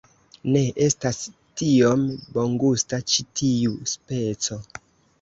Ne 0.53 0.63
estas 0.85 1.19
tiom 1.61 2.07
bongusta 2.39 3.03
ĉi 3.13 3.29
tiu 3.43 3.79
speco 3.97 4.63